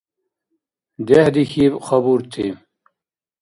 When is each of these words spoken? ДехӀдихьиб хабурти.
ДехӀдихьиб 1.05 1.73
хабурти. 1.85 2.47